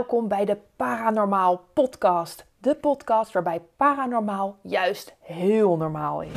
[0.00, 2.46] welkom bij de Paranormaal Podcast.
[2.58, 6.32] De podcast waarbij paranormaal juist heel normaal is.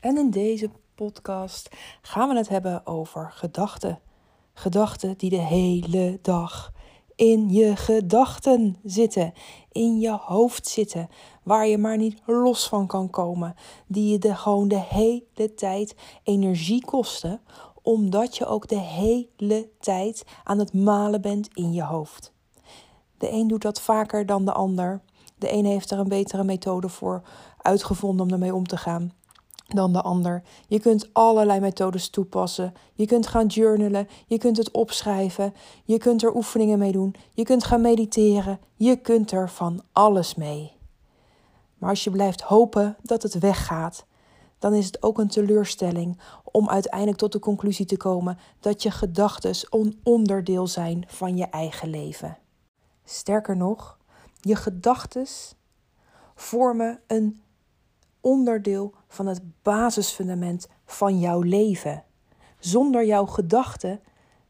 [0.00, 4.00] En in deze podcast gaan we het hebben over gedachten.
[4.54, 6.72] Gedachten die de hele dag
[7.14, 9.32] in je gedachten zitten,
[9.72, 11.08] in je hoofd zitten,
[11.42, 13.54] waar je maar niet los van kan komen,
[13.86, 17.40] die je de, gewoon de hele tijd energie kosten
[17.82, 22.32] omdat je ook de hele tijd aan het malen bent in je hoofd.
[23.18, 25.00] De een doet dat vaker dan de ander.
[25.38, 27.22] De een heeft er een betere methode voor
[27.58, 29.12] uitgevonden om ermee om te gaan
[29.74, 30.42] dan de ander.
[30.68, 32.74] Je kunt allerlei methodes toepassen.
[32.94, 37.42] Je kunt gaan journalen, je kunt het opschrijven, je kunt er oefeningen mee doen, je
[37.44, 40.72] kunt gaan mediteren, je kunt er van alles mee.
[41.78, 44.04] Maar als je blijft hopen dat het weggaat,
[44.62, 48.90] dan is het ook een teleurstelling om uiteindelijk tot de conclusie te komen dat je
[48.90, 52.38] gedachten een onderdeel zijn van je eigen leven.
[53.04, 53.98] Sterker nog,
[54.40, 55.26] je gedachten
[56.34, 57.42] vormen een
[58.20, 62.04] onderdeel van het basisfundament van jouw leven.
[62.58, 64.00] Zonder jouw gedachten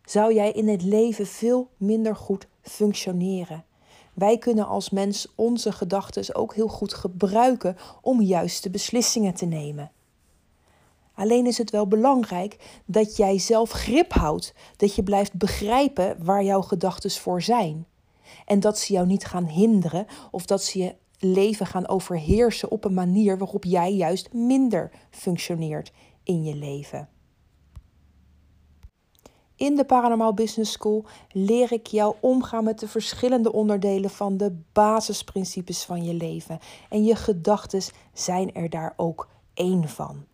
[0.05, 3.65] zou jij in het leven veel minder goed functioneren.
[4.15, 9.91] Wij kunnen als mens onze gedachten ook heel goed gebruiken om juiste beslissingen te nemen.
[11.15, 16.45] Alleen is het wel belangrijk dat jij zelf grip houdt, dat je blijft begrijpen waar
[16.45, 17.87] jouw gedachten voor zijn.
[18.47, 22.85] En dat ze jou niet gaan hinderen of dat ze je leven gaan overheersen op
[22.85, 27.09] een manier waarop jij juist minder functioneert in je leven.
[29.57, 34.63] In de Paranormal Business School leer ik jou omgaan met de verschillende onderdelen van de
[34.73, 36.59] basisprincipes van je leven.
[36.89, 37.83] En je gedachten
[38.13, 40.25] zijn er daar ook één van.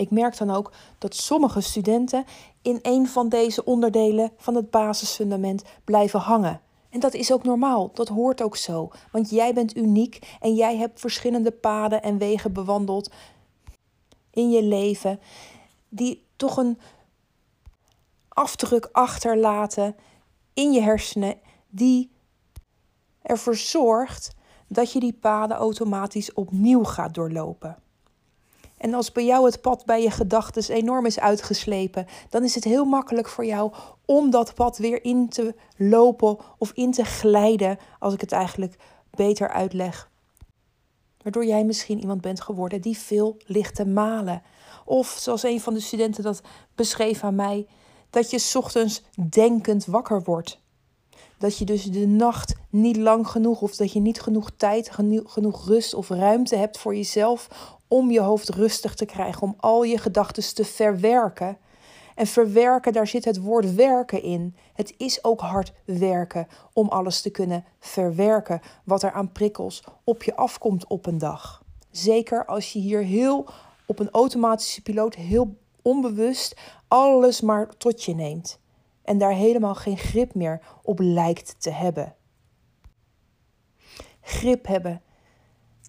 [0.00, 2.24] Ik merk dan ook dat sommige studenten
[2.62, 6.60] in een van deze onderdelen van het basisfundament blijven hangen.
[6.90, 8.90] En dat is ook normaal, dat hoort ook zo.
[9.12, 13.10] Want jij bent uniek en jij hebt verschillende paden en wegen bewandeld
[14.30, 15.20] in je leven
[15.88, 16.78] die toch een
[18.28, 19.96] afdruk achterlaten
[20.54, 22.10] in je hersenen die
[23.22, 24.34] ervoor zorgt
[24.68, 27.76] dat je die paden automatisch opnieuw gaat doorlopen.
[28.80, 32.64] En als bij jou het pad bij je gedachten enorm is uitgeslepen, dan is het
[32.64, 33.72] heel makkelijk voor jou
[34.04, 38.76] om dat pad weer in te lopen of in te glijden, als ik het eigenlijk
[39.10, 40.10] beter uitleg.
[41.22, 44.42] Waardoor jij misschien iemand bent geworden die veel ligt te malen.
[44.84, 46.40] Of zoals een van de studenten dat
[46.74, 47.66] beschreef aan mij,
[48.10, 50.60] dat je ochtends denkend wakker wordt.
[51.38, 54.90] Dat je dus de nacht niet lang genoeg of dat je niet genoeg tijd,
[55.24, 57.48] genoeg rust of ruimte hebt voor jezelf
[57.90, 61.58] om je hoofd rustig te krijgen, om al je gedachten te verwerken.
[62.14, 64.56] En verwerken, daar zit het woord werken in.
[64.74, 70.22] Het is ook hard werken om alles te kunnen verwerken wat er aan prikkels op
[70.22, 71.62] je afkomt op een dag.
[71.90, 73.46] Zeker als je hier heel
[73.86, 78.60] op een automatische piloot heel onbewust alles maar tot je neemt
[79.02, 82.14] en daar helemaal geen grip meer op lijkt te hebben.
[84.20, 85.02] Grip hebben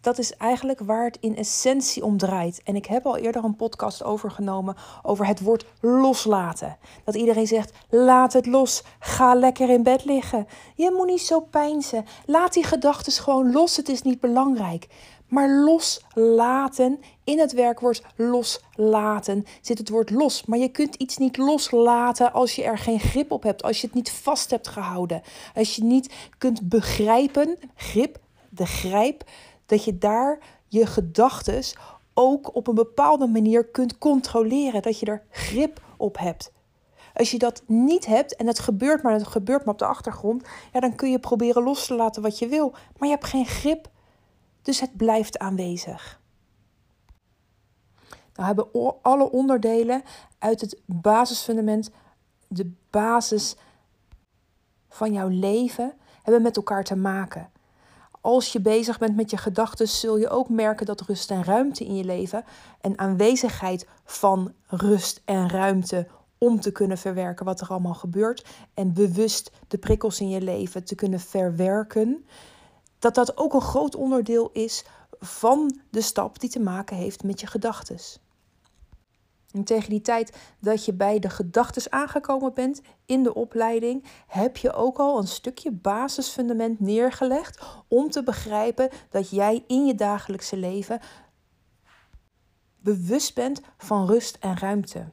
[0.02, 2.62] dat is eigenlijk waar het in essentie om draait.
[2.64, 6.78] En ik heb al eerder een podcast overgenomen over het woord loslaten.
[7.04, 10.48] Dat iedereen zegt: laat het los, ga lekker in bed liggen.
[10.76, 12.06] Je moet niet zo pijnzen.
[12.26, 14.88] Laat die gedachten gewoon los, het is niet belangrijk.
[15.28, 20.46] Maar loslaten, in het werkwoord loslaten zit het woord los.
[20.46, 23.88] Maar je kunt iets niet loslaten als je er geen grip op hebt, als je
[23.88, 25.22] het niet vast hebt gehouden.
[25.56, 28.20] Als je niet kunt begrijpen, grip,
[28.50, 29.24] de grijp
[29.72, 31.64] dat je daar je gedachten
[32.14, 34.82] ook op een bepaalde manier kunt controleren.
[34.82, 36.52] Dat je er grip op hebt.
[37.14, 40.48] Als je dat niet hebt en het gebeurt maar, het gebeurt maar op de achtergrond,
[40.74, 42.70] ja, dan kun je proberen los te laten wat je wil.
[42.70, 43.90] Maar je hebt geen grip,
[44.62, 46.20] dus het blijft aanwezig.
[48.34, 50.04] Nou hebben alle onderdelen
[50.40, 51.92] uit het basisfundament,
[52.48, 53.56] de basis
[54.90, 57.52] van jouw leven, hebben met elkaar te maken
[58.22, 61.86] als je bezig bent met je gedachten, zul je ook merken dat rust en ruimte
[61.86, 62.44] in je leven
[62.82, 66.08] en aanwezigheid van rust en ruimte
[66.38, 70.84] om te kunnen verwerken wat er allemaal gebeurt en bewust de prikkels in je leven
[70.84, 72.26] te kunnen verwerken,
[73.00, 74.86] dat dat ook een groot onderdeel is
[75.20, 77.98] van de stap die te maken heeft met je gedachten.
[79.54, 84.58] En tegen die tijd dat je bij de gedachten aangekomen bent in de opleiding, heb
[84.58, 90.58] je ook al een stukje basisfundament neergelegd om te begrijpen dat jij in je dagelijkse
[90.58, 91.00] leven
[92.78, 95.06] bewust bent van rust en ruimte.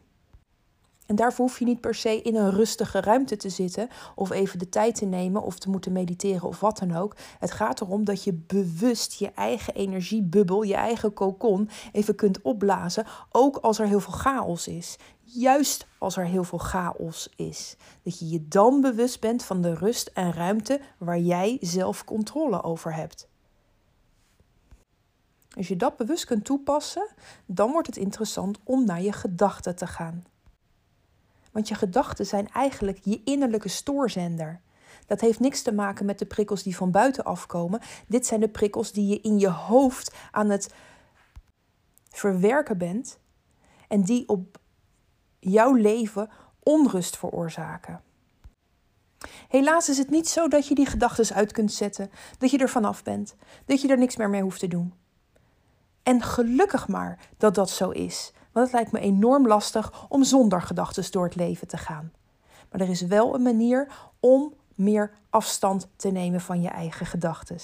[1.09, 4.59] En daarvoor hoef je niet per se in een rustige ruimte te zitten of even
[4.59, 7.17] de tijd te nemen of te moeten mediteren of wat dan ook.
[7.39, 13.07] Het gaat erom dat je bewust je eigen energiebubbel, je eigen kokon even kunt opblazen,
[13.31, 14.97] ook als er heel veel chaos is.
[15.23, 17.77] Juist als er heel veel chaos is.
[18.03, 22.63] Dat je je dan bewust bent van de rust en ruimte waar jij zelf controle
[22.63, 23.29] over hebt.
[25.57, 27.09] Als je dat bewust kunt toepassen,
[27.47, 30.25] dan wordt het interessant om naar je gedachten te gaan.
[31.53, 34.61] Want je gedachten zijn eigenlijk je innerlijke stoorzender.
[35.07, 37.81] Dat heeft niks te maken met de prikkels die van buiten afkomen.
[38.07, 40.75] Dit zijn de prikkels die je in je hoofd aan het
[42.11, 43.19] verwerken bent
[43.89, 44.59] en die op
[45.39, 46.31] jouw leven
[46.63, 48.03] onrust veroorzaken.
[49.49, 52.69] Helaas is het niet zo dat je die gedachten uit kunt zetten, dat je er
[52.69, 53.35] vanaf bent,
[53.65, 54.95] dat je er niks meer mee hoeft te doen.
[56.03, 60.63] En gelukkig maar dat dat zo is, want het lijkt me enorm lastig om zonder
[60.63, 62.13] gedachten door het leven te gaan.
[62.71, 63.89] Maar er is wel een manier
[64.21, 67.59] om meer afstand te nemen van je eigen gedachten.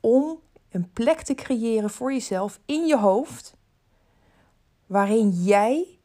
[0.00, 0.38] Om
[0.70, 3.54] een plek te creëren voor jezelf in je hoofd,
[4.86, 5.98] waarin jij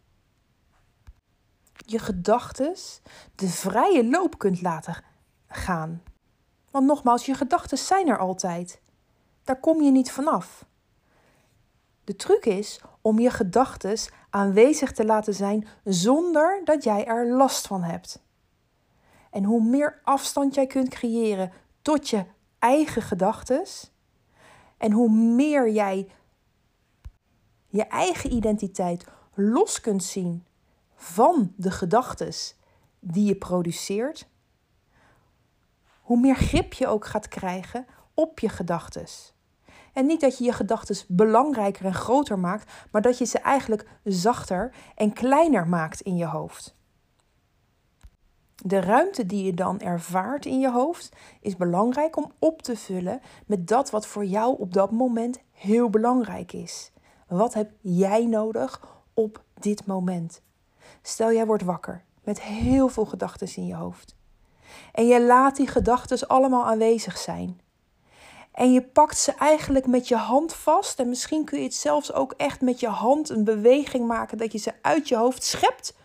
[1.75, 2.75] je gedachten
[3.35, 5.03] de vrije loop kunt laten
[5.47, 6.03] gaan.
[6.71, 8.81] Want nogmaals, je gedachten zijn er altijd.
[9.43, 10.65] Daar kom je niet vanaf.
[12.09, 13.97] De truc is om je gedachten
[14.29, 18.23] aanwezig te laten zijn zonder dat jij er last van hebt.
[19.31, 21.51] En hoe meer afstand jij kunt creëren
[21.81, 22.25] tot je
[22.59, 23.65] eigen gedachten
[24.77, 26.11] en hoe meer jij
[27.67, 30.45] je eigen identiteit los kunt zien
[30.95, 32.33] van de gedachten
[32.99, 34.27] die je produceert,
[36.01, 39.05] hoe meer grip je ook gaat krijgen op je gedachten.
[39.93, 43.87] En niet dat je je gedachten belangrijker en groter maakt, maar dat je ze eigenlijk
[44.03, 46.77] zachter en kleiner maakt in je hoofd.
[48.63, 53.21] De ruimte die je dan ervaart in je hoofd is belangrijk om op te vullen
[53.45, 56.91] met dat wat voor jou op dat moment heel belangrijk is.
[57.27, 58.81] Wat heb jij nodig
[59.13, 60.41] op dit moment?
[61.01, 64.15] Stel jij wordt wakker met heel veel gedachten in je hoofd.
[64.91, 67.59] En je laat die gedachten allemaal aanwezig zijn.
[68.51, 70.99] En je pakt ze eigenlijk met je hand vast.
[70.99, 74.51] En misschien kun je het zelfs ook echt met je hand een beweging maken dat
[74.51, 75.97] je ze uit je hoofd schept.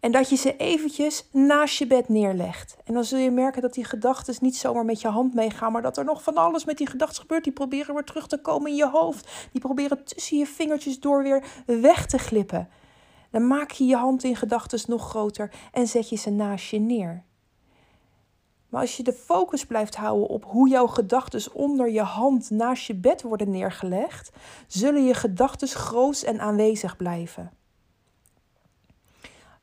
[0.00, 2.76] En dat je ze eventjes naast je bed neerlegt.
[2.84, 5.82] En dan zul je merken dat die gedachten niet zomaar met je hand meegaan, maar
[5.82, 7.44] dat er nog van alles met die gedachten gebeurt.
[7.44, 9.48] Die proberen weer terug te komen in je hoofd.
[9.52, 12.68] Die proberen tussen je vingertjes door weer weg te glippen.
[13.30, 16.78] Dan maak je je hand in gedachten nog groter en zet je ze naast je
[16.78, 17.24] neer.
[18.72, 22.86] Maar als je de focus blijft houden op hoe jouw gedachten onder je hand naast
[22.86, 24.30] je bed worden neergelegd,
[24.66, 27.52] zullen je gedachten groot en aanwezig blijven.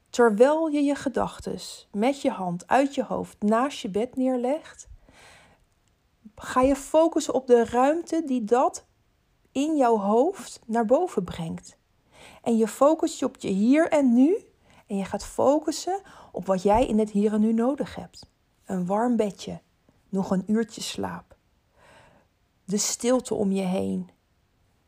[0.09, 1.59] Terwijl je je gedachten
[1.91, 4.87] met je hand uit je hoofd naast je bed neerlegt,
[6.35, 8.85] ga je focussen op de ruimte die dat
[9.51, 11.77] in jouw hoofd naar boven brengt.
[12.43, 14.37] En je focust je op je hier en nu
[14.87, 16.01] en je gaat focussen
[16.31, 18.29] op wat jij in het hier en nu nodig hebt
[18.69, 19.61] een warm bedje,
[20.09, 21.35] nog een uurtje slaap.
[22.65, 24.09] De stilte om je heen.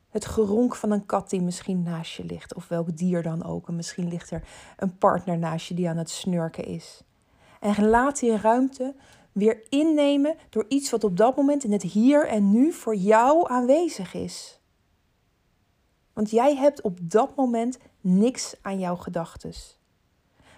[0.10, 3.68] Het geronk van een kat die misschien naast je ligt, of welk dier dan ook.
[3.68, 4.44] En misschien ligt er
[4.78, 7.04] een partner naast je die aan het snurken is.
[7.60, 8.96] En laat die ruimte
[9.32, 13.50] weer innemen door iets wat op dat moment in het hier en nu voor jou
[13.50, 14.60] aanwezig is.
[16.14, 19.54] Want jij hebt op dat moment niks aan jouw gedachten.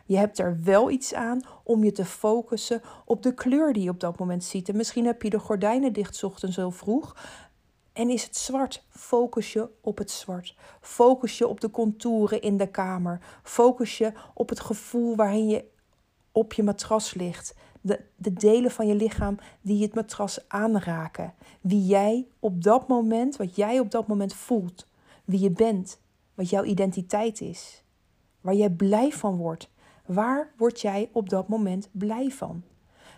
[0.05, 3.89] Je hebt er wel iets aan om je te focussen op de kleur die je
[3.89, 4.69] op dat moment ziet.
[4.69, 7.15] En misschien heb je de gordijnen dicht ochtends zo vroeg.
[7.93, 8.85] En is het zwart?
[8.89, 10.55] Focus je op het zwart.
[10.81, 13.19] Focus je op de contouren in de kamer.
[13.43, 15.65] Focus je op het gevoel waarin je
[16.31, 17.55] op je matras ligt.
[17.81, 21.33] De, de delen van je lichaam die het matras aanraken.
[21.61, 24.87] Wie jij op dat moment, wat jij op dat moment voelt.
[25.25, 26.01] Wie je bent.
[26.33, 27.83] Wat jouw identiteit is.
[28.41, 29.71] Waar jij blij van wordt.
[30.13, 32.63] Waar word jij op dat moment blij van?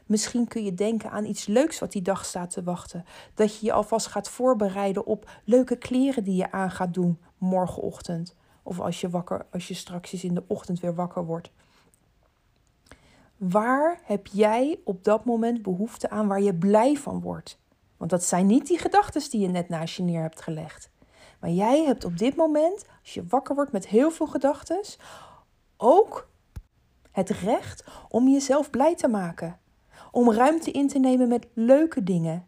[0.06, 3.06] Misschien kun je denken aan iets leuks wat die dag staat te wachten.
[3.34, 8.36] Dat je je alvast gaat voorbereiden op leuke kleren die je aan gaat doen morgenochtend.
[8.64, 11.52] Of als je, wakker, als je straks in de ochtend weer wakker wordt.
[13.38, 17.60] Waar heb jij op dat moment behoefte aan waar je blij van wordt?
[17.98, 20.90] Want dat zijn niet die gedachten die je net naast je neer hebt gelegd.
[21.40, 24.82] Maar jij hebt op dit moment, als je wakker wordt met heel veel gedachten,
[25.78, 26.28] ook
[27.16, 29.60] het recht om jezelf blij te maken.
[30.12, 32.48] Om ruimte in te nemen met leuke dingen.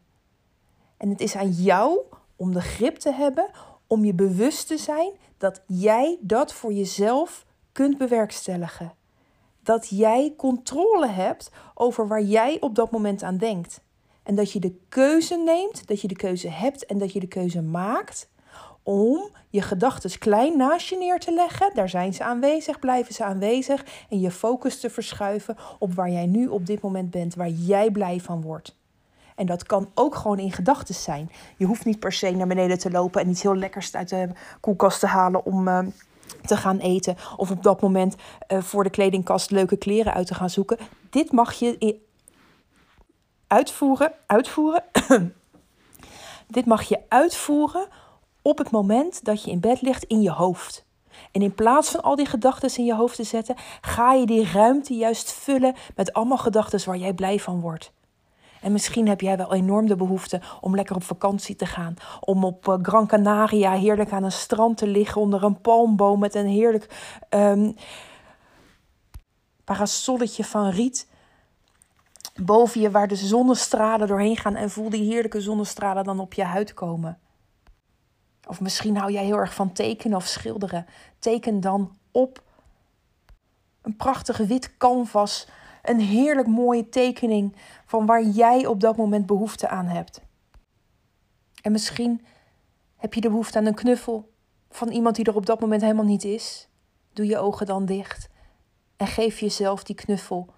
[0.98, 2.00] En het is aan jou
[2.36, 3.50] om de grip te hebben,
[3.88, 8.94] om je bewust te zijn dat jij dat voor jezelf kunt bewerkstelligen.
[9.64, 13.82] Dat jij controle hebt over waar jij op dat moment aan denkt.
[14.24, 17.28] En dat je de keuze neemt, dat je de keuze hebt en dat je de
[17.28, 18.30] keuze maakt
[18.88, 21.72] om je gedachten klein naast je neer te leggen.
[21.74, 23.86] Daar zijn ze aanwezig, blijven ze aanwezig.
[24.10, 27.92] En je focus te verschuiven op waar jij nu op dit moment bent, waar jij
[27.92, 28.76] blij van wordt.
[29.36, 31.32] En dat kan ook gewoon in gedachten zijn.
[31.58, 34.30] Je hoeft niet per se naar beneden te lopen en iets heel lekkers uit de
[34.60, 35.80] koelkast te halen om uh,
[36.46, 37.16] te gaan eten.
[37.38, 38.16] Of op dat moment
[38.48, 40.78] uh, voor de kledingkast leuke kleren uit te gaan zoeken.
[41.10, 42.00] Dit mag je
[43.48, 44.12] uitvoeren.
[44.26, 44.84] uitvoeren.
[46.48, 47.88] Dit mag je uitvoeren
[48.48, 50.86] op het moment dat je in bed ligt in je hoofd.
[51.32, 54.52] En in plaats van al die gedachten in je hoofd te zetten, ga je die
[54.52, 57.92] ruimte juist vullen met allemaal gedachten waar jij blij van wordt.
[58.62, 61.96] En misschien heb jij wel enorm de behoefte om lekker op vakantie te gaan.
[62.20, 66.36] Om op uh, Gran Canaria heerlijk aan een strand te liggen onder een palmboom met
[66.36, 67.76] een heerlijk um,
[69.64, 71.08] parasolletje van riet
[72.36, 76.44] boven je waar de zonnestralen doorheen gaan en voel die heerlijke zonnestralen dan op je
[76.44, 77.20] huid komen.
[78.48, 80.86] Of misschien hou jij heel erg van tekenen of schilderen.
[81.20, 82.44] Teken dan op
[83.82, 85.48] een prachtige wit canvas
[85.84, 90.22] een heerlijk mooie tekening van waar jij op dat moment behoefte aan hebt.
[91.62, 92.26] En misschien
[92.96, 94.32] heb je de behoefte aan een knuffel
[94.70, 96.68] van iemand die er op dat moment helemaal niet is.
[97.14, 98.30] Doe je ogen dan dicht
[98.98, 100.50] en geef jezelf die knuffel.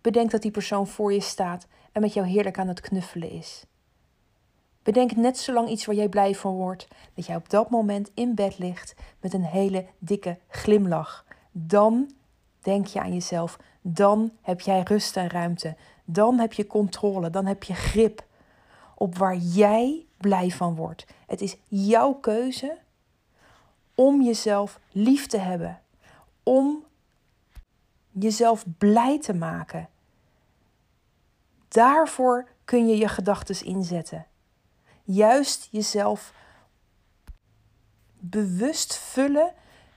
[0.00, 3.64] Bedenk dat die persoon voor je staat en met jou heerlijk aan het knuffelen is.
[4.84, 8.10] Bedenk net zo lang iets waar jij blij van wordt, dat jij op dat moment
[8.14, 11.24] in bed ligt met een hele dikke glimlach.
[11.52, 12.10] Dan
[12.60, 15.76] denk je aan jezelf, dan heb jij rust en ruimte.
[16.04, 18.26] Dan heb je controle, dan heb je grip
[18.94, 21.06] op waar jij blij van wordt.
[21.26, 22.78] Het is jouw keuze
[23.94, 25.80] om jezelf lief te hebben,
[26.42, 26.84] om
[28.10, 29.88] jezelf blij te maken.
[31.68, 34.26] Daarvoor kun je je gedachten inzetten.
[35.04, 36.32] Juist jezelf
[38.18, 39.52] bewust vullen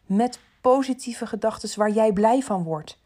[0.06, 2.98] met positieve gedachten waar jij blij van wordt.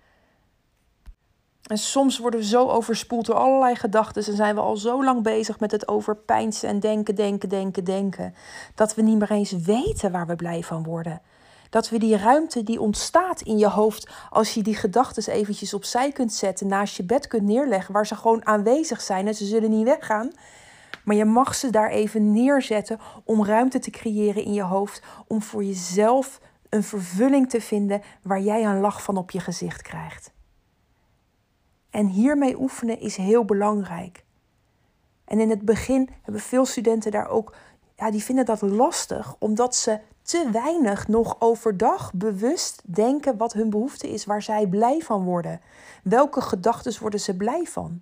[1.61, 5.23] En soms worden we zo overspoeld door allerlei gedachten en zijn we al zo lang
[5.23, 8.35] bezig met het overpijnsen en denken, denken, denken, denken,
[8.75, 11.21] dat we niet meer eens weten waar we blij van worden.
[11.69, 16.11] Dat we die ruimte die ontstaat in je hoofd als je die gedachten eventjes opzij
[16.11, 19.69] kunt zetten, naast je bed kunt neerleggen, waar ze gewoon aanwezig zijn en ze zullen
[19.69, 20.31] niet weggaan.
[21.03, 25.41] Maar je mag ze daar even neerzetten om ruimte te creëren in je hoofd, om
[25.41, 26.39] voor jezelf
[26.69, 30.31] een vervulling te vinden waar jij een lach van op je gezicht krijgt.
[31.89, 34.23] En hiermee oefenen is heel belangrijk.
[35.25, 37.55] En in het begin hebben veel studenten daar ook,
[37.95, 43.69] ja, die vinden dat lastig, omdat ze te weinig nog overdag bewust denken wat hun
[43.69, 45.61] behoefte is, waar zij blij van worden.
[46.03, 48.01] Welke gedachten worden ze blij van?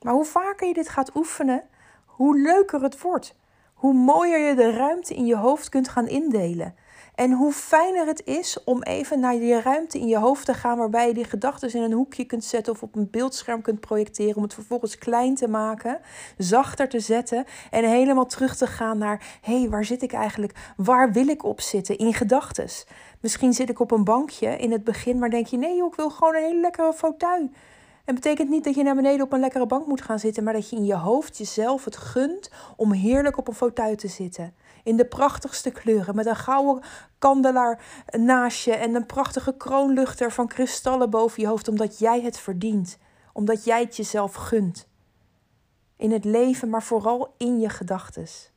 [0.00, 1.62] Maar hoe vaker je dit gaat oefenen,
[2.06, 3.36] hoe leuker het wordt.
[3.74, 6.74] Hoe mooier je de ruimte in je hoofd kunt gaan indelen.
[7.18, 10.78] En hoe fijner het is om even naar die ruimte in je hoofd te gaan,
[10.78, 14.36] waarbij je die gedachten in een hoekje kunt zetten of op een beeldscherm kunt projecteren,
[14.36, 16.00] om het vervolgens klein te maken,
[16.36, 20.72] zachter te zetten en helemaal terug te gaan naar: hé, hey, waar zit ik eigenlijk?
[20.76, 22.68] Waar wil ik op zitten in gedachten?
[23.20, 26.10] Misschien zit ik op een bankje in het begin, maar denk je: nee, ik wil
[26.10, 27.50] gewoon een hele lekkere fauteuil.
[28.08, 30.52] En betekent niet dat je naar beneden op een lekkere bank moet gaan zitten, maar
[30.52, 34.54] dat je in je hoofd jezelf het gunt om heerlijk op een fauteuil te zitten.
[34.84, 36.84] In de prachtigste kleuren, met een gouden
[37.18, 42.38] kandelaar naast je en een prachtige kroonluchter van kristallen boven je hoofd, omdat jij het
[42.38, 42.98] verdient,
[43.32, 44.88] omdat jij het jezelf gunt.
[45.96, 48.52] In het leven, maar vooral in je gedachtes.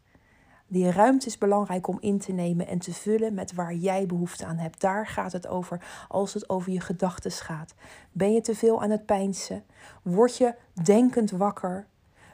[0.71, 4.45] Die ruimte is belangrijk om in te nemen en te vullen met waar jij behoefte
[4.45, 4.81] aan hebt.
[4.81, 7.73] Daar gaat het over als het over je gedachten gaat.
[8.11, 9.63] Ben je te veel aan het pijnsen?
[10.01, 11.87] Word je denkend wakker?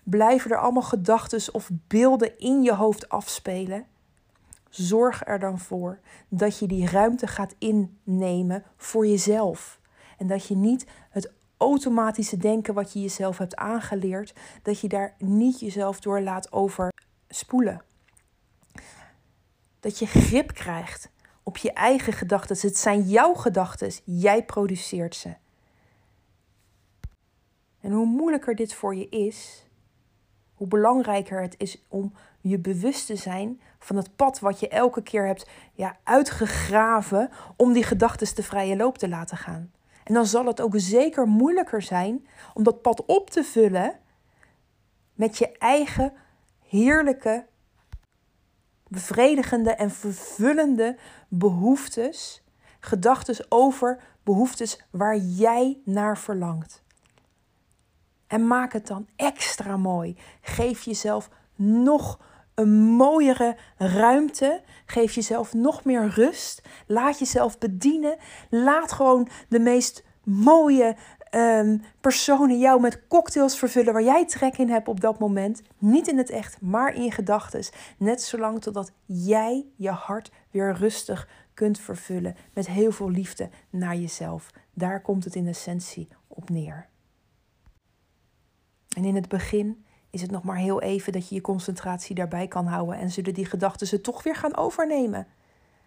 [0.04, 3.86] Blijven er allemaal gedachten of beelden in je hoofd afspelen?
[4.70, 9.80] Zorg er dan voor dat je die ruimte gaat innemen voor jezelf.
[10.18, 15.16] En dat je niet het automatische denken wat je jezelf hebt aangeleerd, dat je daar
[15.18, 17.86] niet jezelf door laat overspoelen.
[19.88, 21.10] Dat je grip krijgt
[21.44, 22.58] op je eigen gedachten.
[22.62, 23.92] Het zijn jouw gedachten.
[24.04, 25.34] Jij produceert ze.
[27.82, 29.68] En hoe moeilijker dit voor je is,
[30.54, 35.02] hoe belangrijker het is om je bewust te zijn van het pad wat je elke
[35.02, 39.72] keer hebt ja, uitgegraven om die gedachten de vrije loop te laten gaan.
[40.04, 44.00] En dan zal het ook zeker moeilijker zijn om dat pad op te vullen
[45.14, 46.14] met je eigen
[46.68, 47.46] heerlijke
[48.90, 52.44] bevredigende en vervullende behoeftes,
[52.80, 56.84] gedachten over behoeftes waar jij naar verlangt.
[58.28, 60.18] En maak het dan extra mooi.
[60.42, 62.20] Geef jezelf nog
[62.56, 64.62] een mooiere ruimte.
[64.86, 66.62] Geef jezelf nog meer rust.
[66.88, 68.18] Laat jezelf bedienen.
[68.50, 70.96] Laat gewoon de meest mooie
[71.32, 75.62] um, personen jou met cocktails vervullen waar jij trek in hebt op dat moment.
[75.78, 77.66] Niet in het echt, maar in gedachten.
[77.98, 83.96] Net zolang totdat jij je hart weer rustig kunt vervullen met heel veel liefde naar
[83.96, 84.52] jezelf.
[84.74, 86.88] Daar komt het in essentie op neer.
[88.96, 92.48] En in het begin is het nog maar heel even dat je je concentratie daarbij
[92.48, 95.28] kan houden en zullen die gedachten ze toch weer gaan overnemen.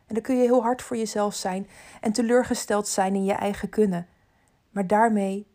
[0.06, 1.66] En dan kun je heel hard voor jezelf zijn
[2.00, 4.06] en teleurgesteld zijn in je eigen kunnen.
[4.70, 5.46] Maar daarmee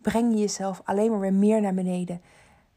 [0.00, 2.22] breng je jezelf alleen maar weer meer naar beneden.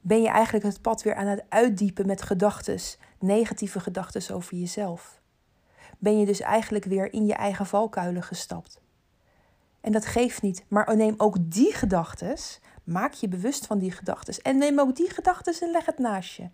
[0.01, 2.79] Ben je eigenlijk het pad weer aan het uitdiepen met gedachten,
[3.19, 5.21] negatieve gedachten over jezelf.
[5.97, 8.81] Ben je dus eigenlijk weer in je eigen valkuilen gestapt.
[9.81, 12.37] En dat geeft niet, maar neem ook die gedachten,
[12.83, 16.35] maak je bewust van die gedachten en neem ook die gedachten en leg het naast
[16.35, 16.49] je.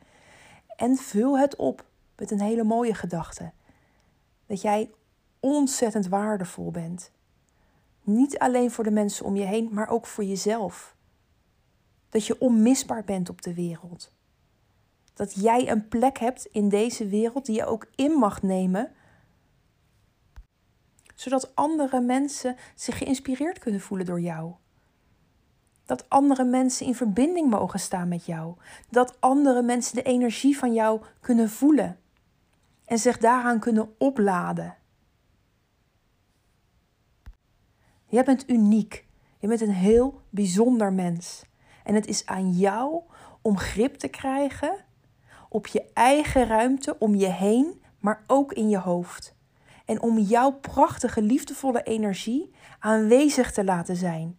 [0.76, 1.86] En vul het op
[2.18, 3.52] met een hele mooie gedachte.
[4.46, 4.92] Dat jij
[5.40, 7.12] ontzettend waardevol bent.
[8.04, 10.96] Niet alleen voor de mensen om je heen, maar ook voor jezelf.
[12.10, 14.12] Dat je onmisbaar bent op de wereld.
[15.14, 18.92] Dat jij een plek hebt in deze wereld die je ook in mag nemen,
[21.16, 24.54] zodat andere mensen zich geïnspireerd kunnen voelen door jou.
[25.86, 28.56] Dat andere mensen in verbinding mogen staan met jou.
[28.90, 32.00] Dat andere mensen de energie van jou kunnen voelen
[32.86, 34.76] en zich daaraan kunnen opladen.
[38.12, 39.06] Jij bent uniek.
[39.40, 41.46] Je bent een heel bijzonder mens.
[41.84, 43.02] En het is aan jou
[43.42, 44.76] om grip te krijgen
[45.50, 49.36] op je eigen ruimte om je heen, maar ook in je hoofd.
[49.86, 54.38] En om jouw prachtige, liefdevolle energie aanwezig te laten zijn.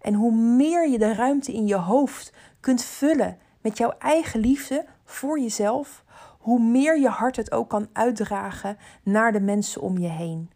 [0.00, 4.86] En hoe meer je de ruimte in je hoofd kunt vullen met jouw eigen liefde
[5.04, 6.04] voor jezelf,
[6.38, 10.50] hoe meer je hart het ook kan uitdragen naar de mensen om je heen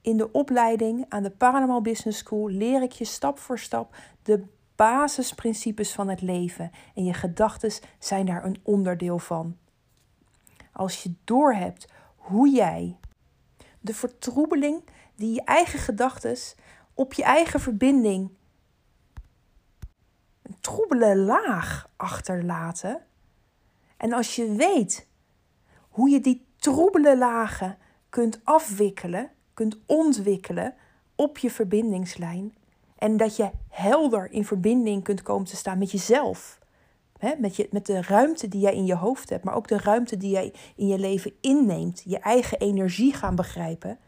[0.00, 4.44] in de opleiding aan de Paranormal Business School leer ik je stap voor stap de
[4.76, 6.70] basisprincipes van het leven.
[6.94, 9.56] En je gedachten zijn daar een onderdeel van.
[10.72, 12.96] Als je doorhebt hoe jij
[13.80, 14.84] de vertroebeling
[15.14, 16.36] die je eigen gedachten
[16.94, 18.30] op je eigen verbinding
[20.42, 23.06] een troebele laag achterlaten.
[23.96, 25.06] En als je weet
[25.88, 30.74] hoe je die troebele lagen kunt afwikkelen, kunt ontwikkelen
[31.14, 32.54] op je verbindingslijn.
[32.98, 36.58] En dat je helder in verbinding kunt komen te staan met jezelf.
[37.38, 40.16] met, je, met de ruimte die jij in je hoofd hebt, maar ook de ruimte
[40.16, 42.02] die jij in je leven inneemt.
[42.04, 43.98] Je eigen energie gaan begrijpen.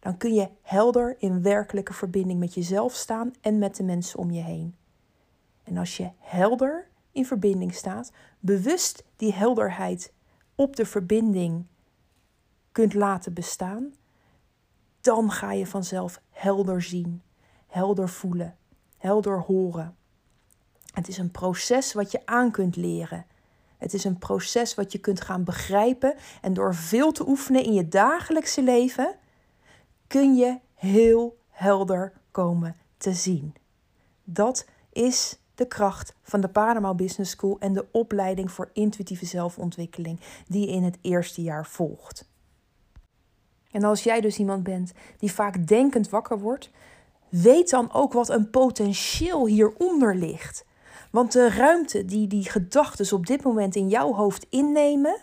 [0.00, 4.30] Dan kun je helder in werkelijke verbinding met jezelf staan en met de mensen om
[4.30, 4.76] je heen.
[5.62, 10.12] En als je helder in verbinding staat, bewust die helderheid
[10.54, 11.64] op de verbinding
[12.72, 13.94] kunt laten bestaan,
[15.04, 17.22] dan ga je vanzelf helder zien,
[17.66, 18.56] helder voelen,
[18.98, 19.96] helder horen.
[20.92, 23.26] Het is een proces wat je aan kunt leren.
[23.78, 27.72] Het is een proces wat je kunt gaan begrijpen en door veel te oefenen in
[27.72, 29.16] je dagelijkse leven
[30.06, 33.54] kun je heel helder komen te zien.
[34.24, 40.20] Dat is de kracht van de Panama Business School en de opleiding voor intuïtieve zelfontwikkeling
[40.46, 42.32] die je in het eerste jaar volgt.
[43.74, 46.70] En als jij dus iemand bent die vaak denkend wakker wordt,
[47.28, 50.64] weet dan ook wat een potentieel hieronder ligt.
[51.10, 55.20] Want de ruimte die die gedachten op dit moment in jouw hoofd innemen,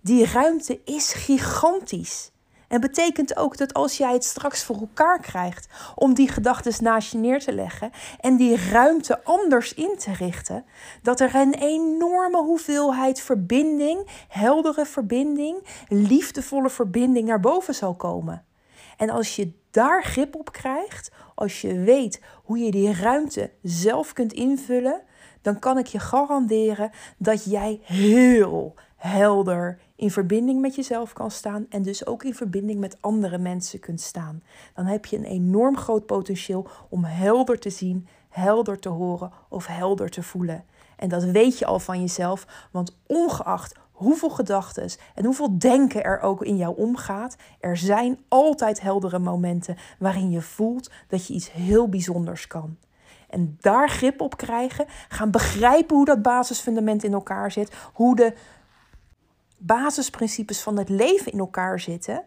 [0.00, 2.31] die ruimte is gigantisch.
[2.72, 7.12] En betekent ook dat als jij het straks voor elkaar krijgt om die gedachten naast
[7.12, 10.64] je neer te leggen en die ruimte anders in te richten,
[11.02, 18.44] dat er een enorme hoeveelheid verbinding, heldere verbinding, liefdevolle verbinding naar boven zal komen.
[18.96, 24.12] En als je daar grip op krijgt, als je weet hoe je die ruimte zelf
[24.12, 25.02] kunt invullen,
[25.42, 31.66] dan kan ik je garanderen dat jij heel helder in verbinding met jezelf kan staan
[31.68, 34.42] en dus ook in verbinding met andere mensen kunt staan.
[34.74, 39.66] Dan heb je een enorm groot potentieel om helder te zien, helder te horen of
[39.66, 40.64] helder te voelen.
[40.96, 46.20] En dat weet je al van jezelf, want ongeacht hoeveel gedachten en hoeveel denken er
[46.20, 51.52] ook in jou omgaat, er zijn altijd heldere momenten waarin je voelt dat je iets
[51.52, 52.76] heel bijzonders kan.
[53.28, 58.34] en daar grip op krijgen, gaan begrijpen hoe dat basisfundament in elkaar zit, hoe de
[59.66, 62.24] basisprincipes van het leven in elkaar zitten,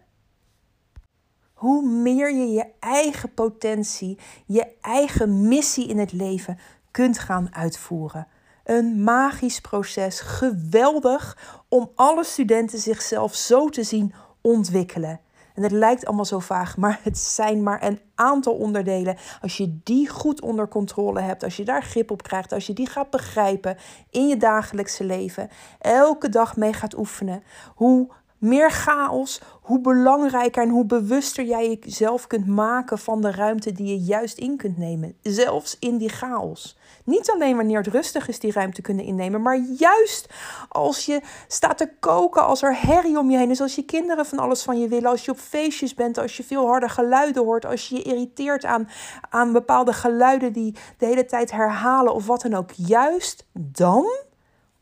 [1.54, 6.60] hoe meer je je eigen potentie, je eigen missie in het leven
[6.92, 8.28] kunt gaan uitvoeren.
[8.64, 11.38] Een magisch proces, geweldig
[11.70, 15.20] om alle studenten zichzelf zo te zien ontwikkelen.
[15.56, 19.18] En het lijkt allemaal zo vaag, maar het zijn maar een aantal onderdelen.
[19.42, 22.74] Als je die goed onder controle hebt, als je daar grip op krijgt, als je
[22.74, 23.78] die gaat begrijpen
[24.10, 27.44] in je dagelijkse leven, elke dag mee gaat oefenen,
[27.76, 28.08] hoe
[28.46, 33.88] meer chaos, hoe belangrijker en hoe bewuster jij jezelf kunt maken van de ruimte die
[33.88, 35.18] je juist in kunt nemen.
[35.22, 36.78] Zelfs in die chaos.
[37.04, 40.28] Niet alleen wanneer het rustig is die ruimte kunnen innemen, maar juist
[40.70, 44.26] als je staat te koken, als er herrie om je heen is, als je kinderen
[44.26, 47.44] van alles van je willen, als je op feestjes bent, als je veel harde geluiden
[47.44, 48.90] hoort, als je je irriteert aan,
[49.30, 52.72] aan bepaalde geluiden die de hele tijd herhalen of wat dan ook.
[52.72, 54.06] Juist dan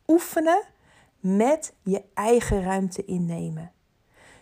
[0.07, 0.61] oefenen
[1.23, 3.71] met je eigen ruimte innemen.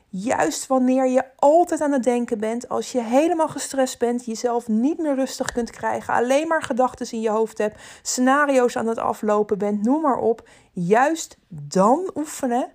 [0.08, 4.98] Juist wanneer je altijd aan het denken bent, als je helemaal gestrest bent, jezelf niet
[4.98, 9.58] meer rustig kunt krijgen, alleen maar gedachten in je hoofd hebt, scenario's aan het aflopen
[9.58, 10.48] bent, noem maar op.
[10.72, 12.72] Juist dan oefenen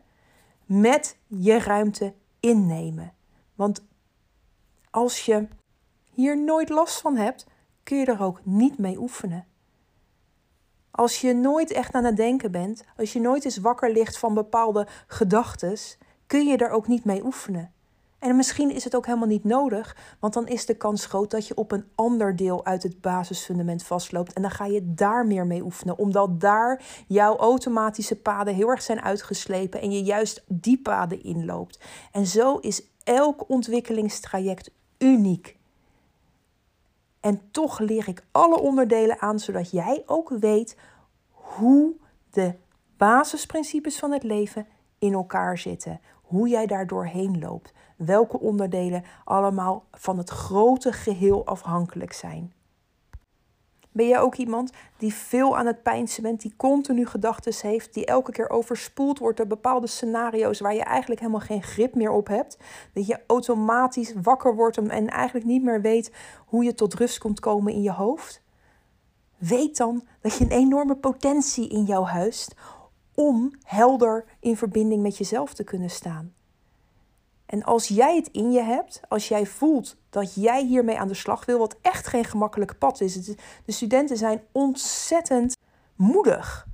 [0.65, 3.13] met je ruimte innemen.
[3.55, 3.85] Want
[4.91, 5.49] als je
[6.13, 7.47] hier nooit last van hebt,
[7.83, 9.47] kun je er ook niet mee oefenen.
[10.97, 14.35] Als je nooit echt aan het denken bent, als je nooit eens wakker ligt van
[14.35, 15.77] bepaalde gedachten,
[16.27, 17.73] kun je er ook niet mee oefenen.
[18.19, 21.47] En misschien is het ook helemaal niet nodig, want dan is de kans groot dat
[21.47, 24.33] je op een ander deel uit het basisfundament vastloopt.
[24.33, 28.83] En dan ga je daar meer mee oefenen, omdat daar jouw automatische paden heel erg
[28.83, 31.81] zijn uitgeslepen en je juist die paden inloopt.
[32.13, 35.57] En zo is elk ontwikkelingstraject uniek.
[37.27, 40.77] En toch leer ik alle onderdelen aan, zodat jij ook weet
[41.31, 41.97] hoe
[42.31, 42.55] de
[42.97, 44.67] basisprincipes van het leven
[44.99, 46.01] in elkaar zitten.
[46.23, 47.73] Hoe jij daar doorheen loopt.
[47.97, 52.53] Welke onderdelen allemaal van het grote geheel afhankelijk zijn.
[53.97, 58.07] Ben jij ook iemand die veel aan het pijnsen bent, die continu gedachten heeft, die
[58.07, 62.27] elke keer overspoeld wordt door bepaalde scenario's waar je eigenlijk helemaal geen grip meer op
[62.27, 62.59] hebt?
[62.93, 66.13] Dat je automatisch wakker wordt en eigenlijk niet meer weet
[66.47, 68.43] hoe je tot rust kunt komen in je hoofd?
[69.37, 72.55] Weet dan dat je een enorme potentie in jou huist
[73.15, 76.35] om helder in verbinding met jezelf te kunnen staan.
[77.47, 81.15] En als jij het in je hebt, als jij voelt dat jij hiermee aan de
[81.15, 83.25] slag wil, wat echt geen gemakkelijk pad is.
[83.65, 85.57] De studenten zijn ontzettend
[85.95, 86.67] moedig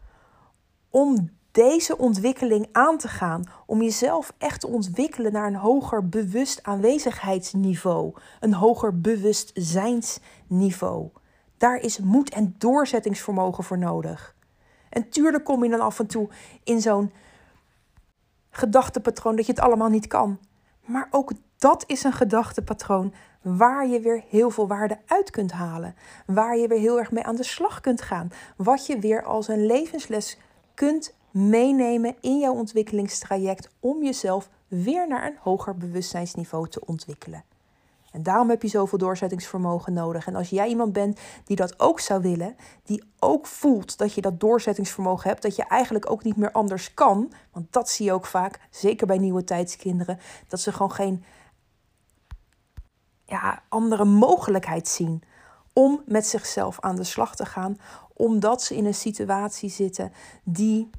[0.90, 6.62] om deze ontwikkeling aan te gaan, om jezelf echt te ontwikkelen naar een hoger bewust
[6.62, 11.10] aanwezigheidsniveau, een hoger bewustzijnsniveau.
[11.56, 14.34] Daar is moed en doorzettingsvermogen voor nodig.
[14.88, 16.28] En tuurlijk kom je dan af en toe
[16.64, 17.12] in zo'n
[18.50, 20.38] gedachtepatroon dat je het allemaal niet kan.
[20.84, 25.94] Maar ook dat is een gedachtepatroon waar je weer heel veel waarde uit kunt halen.
[26.26, 28.30] Waar je weer heel erg mee aan de slag kunt gaan.
[28.56, 30.38] Wat je weer als een levensles
[30.74, 37.44] kunt meenemen in jouw ontwikkelingstraject om jezelf weer naar een hoger bewustzijnsniveau te ontwikkelen.
[38.12, 40.26] En daarom heb je zoveel doorzettingsvermogen nodig.
[40.26, 44.20] En als jij iemand bent die dat ook zou willen, die ook voelt dat je
[44.20, 48.12] dat doorzettingsvermogen hebt, dat je eigenlijk ook niet meer anders kan, want dat zie je
[48.12, 51.24] ook vaak, zeker bij nieuwe tijdskinderen, dat ze gewoon geen
[53.24, 55.22] ja, andere mogelijkheid zien
[55.72, 57.76] om met zichzelf aan de slag te gaan,
[58.14, 60.12] omdat ze in een situatie zitten
[60.44, 60.90] die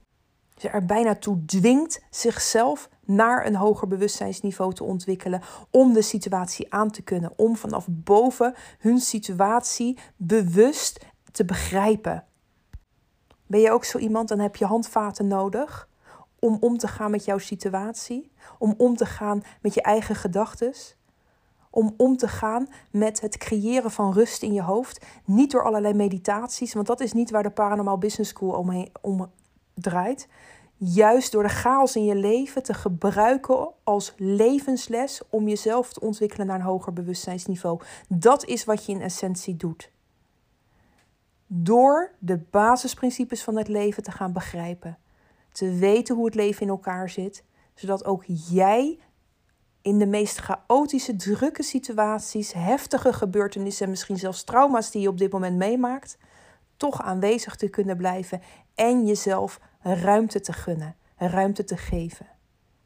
[0.58, 6.74] ze er bijna toe dwingt zichzelf naar een hoger bewustzijnsniveau te ontwikkelen om de situatie
[6.74, 12.26] aan te kunnen, om vanaf boven hun situatie bewust te begrijpen.
[13.48, 15.88] Ben je ook zo iemand, dan heb je handvaten nodig
[16.40, 20.74] om om te gaan met jouw situatie, om om te gaan met je eigen gedachten,
[21.70, 25.94] om om te gaan met het creëren van rust in je hoofd, niet door allerlei
[25.94, 29.32] meditaties, want dat is niet waar de Paranormal Business School omheen, om
[29.74, 30.28] draait
[30.86, 36.48] juist door de chaos in je leven te gebruiken als levensles om jezelf te ontwikkelen
[36.48, 37.82] naar een hoger bewustzijnsniveau.
[38.10, 39.92] Dat is wat je in essentie doet.
[41.48, 44.98] Door de basisprincipes van het leven te gaan begrijpen,
[45.52, 47.44] te weten hoe het leven in elkaar zit,
[47.74, 49.00] zodat ook jij
[49.82, 55.18] in de meest chaotische, drukke situaties, heftige gebeurtenissen en misschien zelfs trauma's die je op
[55.18, 56.18] dit moment meemaakt,
[56.78, 58.42] toch aanwezig te kunnen blijven
[58.76, 62.28] en jezelf ruimte te gunnen, ruimte te geven.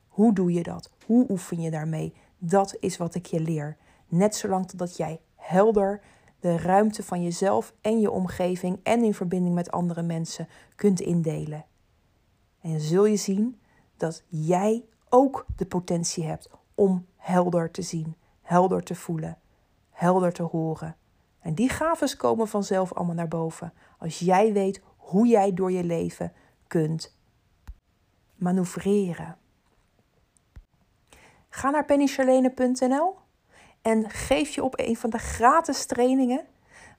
[0.07, 0.91] Hoe doe je dat?
[1.05, 2.13] Hoe oefen je daarmee?
[2.37, 3.77] Dat is wat ik je leer.
[4.07, 6.01] Net zolang totdat jij helder
[6.39, 11.65] de ruimte van jezelf en je omgeving en in verbinding met andere mensen kunt indelen.
[12.61, 13.59] En zul je zien
[13.97, 19.37] dat jij ook de potentie hebt om helder te zien, helder te voelen,
[19.89, 20.95] helder te horen.
[21.39, 25.83] En die gaves komen vanzelf allemaal naar boven als jij weet hoe jij door je
[25.83, 26.31] leven
[26.67, 27.15] kunt
[28.35, 29.37] manoeuvreren.
[31.49, 33.15] Ga naar pennycharlene.nl
[33.81, 36.45] en geef je op een van de gratis trainingen.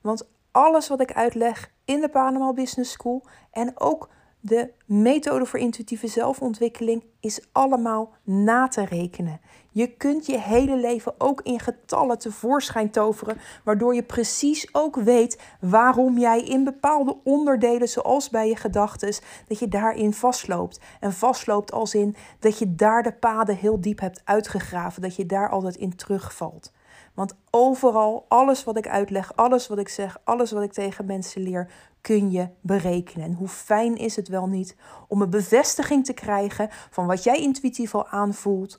[0.01, 4.09] Want alles wat ik uitleg in de Panama Business School en ook
[4.41, 9.41] de methode voor intuïtieve zelfontwikkeling is allemaal na te rekenen.
[9.71, 15.41] Je kunt je hele leven ook in getallen tevoorschijn toveren, waardoor je precies ook weet
[15.61, 19.15] waarom jij in bepaalde onderdelen, zoals bij je gedachten,
[19.49, 20.81] dat je daarin vastloopt.
[21.01, 25.27] En vastloopt als in dat je daar de paden heel diep hebt uitgegraven, dat je
[25.27, 26.73] daar altijd in terugvalt.
[27.15, 31.43] Want overal, alles wat ik uitleg, alles wat ik zeg, alles wat ik tegen mensen
[31.43, 31.71] leer,
[32.09, 33.27] kun je berekenen.
[33.27, 34.77] En hoe fijn is het wel niet
[35.09, 38.79] om een bevestiging te krijgen van wat jij intuïtief al aanvoelt.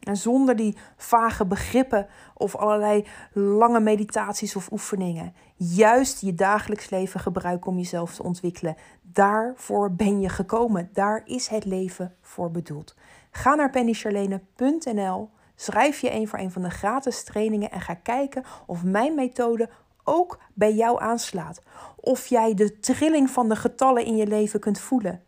[0.00, 5.34] En zonder die vage begrippen of allerlei lange meditaties of oefeningen.
[5.56, 8.76] Juist je dagelijks leven gebruiken om jezelf te ontwikkelen.
[9.02, 10.90] Daarvoor ben je gekomen.
[10.92, 12.96] Daar is het leven voor bedoeld.
[13.30, 18.44] Ga naar pennycharlene.nl Schrijf je een voor een van de gratis trainingen en ga kijken
[18.66, 19.68] of mijn methode
[20.10, 21.62] ook bij jou aanslaat.
[21.96, 25.22] Of jij de trilling van de getallen in je leven kunt voelen.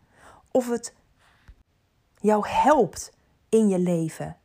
[0.51, 0.93] Of het
[2.15, 3.11] jou helpt
[3.49, 4.37] in je leven.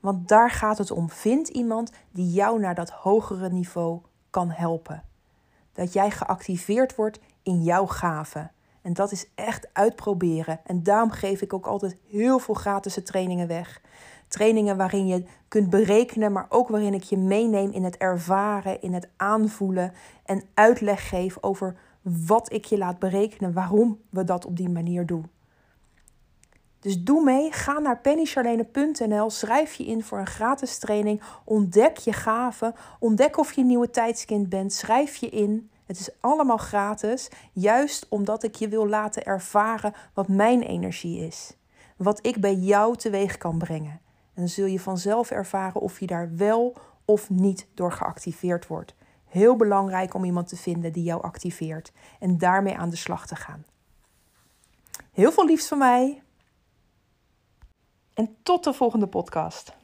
[0.00, 1.10] Want daar gaat het om.
[1.10, 5.04] Vind iemand die jou naar dat hogere niveau kan helpen.
[5.72, 8.52] Dat jij geactiveerd wordt in jouw gaven.
[8.82, 10.60] En dat is echt uitproberen.
[10.64, 13.80] En daarom geef ik ook altijd heel veel gratis trainingen weg.
[14.30, 18.94] Trainingen waarin je kunt berekenen, maar ook waarin ik je meeneem in het ervaren, in
[18.94, 19.92] het aanvoelen
[20.24, 25.06] en uitleg geef over wat ik je laat berekenen, waarom we dat op die manier
[25.06, 25.30] doen.
[26.80, 32.12] Dus doe mee, ga naar pennycharlene.nl, schrijf je in voor een gratis training, ontdek je
[32.12, 35.70] gaven, ontdek of je nieuwe tijdskind bent, schrijf je in.
[35.86, 41.56] Het is allemaal gratis, juist omdat ik je wil laten ervaren wat mijn energie is.
[41.96, 44.00] Wat ik bij jou teweeg kan brengen.
[44.40, 48.94] En dan zul je vanzelf ervaren of je daar wel of niet door geactiveerd wordt.
[49.24, 53.36] Heel belangrijk om iemand te vinden die jou activeert en daarmee aan de slag te
[53.36, 53.64] gaan.
[55.12, 56.22] Heel veel liefs van mij.
[58.14, 59.76] En tot de volgende podcast.